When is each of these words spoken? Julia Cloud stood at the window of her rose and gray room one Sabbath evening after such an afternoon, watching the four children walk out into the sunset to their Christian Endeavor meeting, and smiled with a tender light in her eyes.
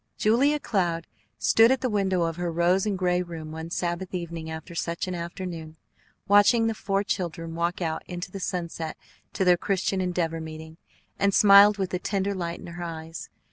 Julia 0.17 0.59
Cloud 0.59 1.05
stood 1.37 1.69
at 1.69 1.81
the 1.81 1.87
window 1.89 2.23
of 2.23 2.37
her 2.37 2.51
rose 2.51 2.87
and 2.87 2.97
gray 2.97 3.21
room 3.21 3.51
one 3.51 3.69
Sabbath 3.69 4.15
evening 4.15 4.49
after 4.49 4.73
such 4.73 5.07
an 5.07 5.13
afternoon, 5.13 5.77
watching 6.27 6.65
the 6.65 6.73
four 6.73 7.03
children 7.03 7.53
walk 7.53 7.83
out 7.83 8.01
into 8.07 8.31
the 8.31 8.39
sunset 8.39 8.97
to 9.33 9.45
their 9.45 9.57
Christian 9.57 10.01
Endeavor 10.01 10.41
meeting, 10.41 10.77
and 11.19 11.35
smiled 11.35 11.77
with 11.77 11.93
a 11.93 11.99
tender 11.99 12.33
light 12.33 12.59
in 12.59 12.65
her 12.65 12.81
eyes. 12.83 13.29